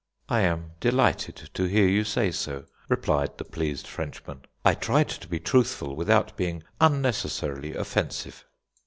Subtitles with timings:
[0.29, 4.41] "I am delighted to hear you say so," replied the pleased Frenchman.
[4.65, 8.45] "I tried to be truthful without being unnecessarily offensive."